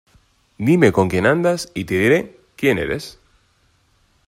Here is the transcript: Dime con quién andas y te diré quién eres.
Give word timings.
Dime 0.57 0.91
con 0.91 1.07
quién 1.09 1.27
andas 1.27 1.69
y 1.75 1.85
te 1.85 1.93
diré 1.93 2.39
quién 2.55 2.79
eres. 2.79 3.19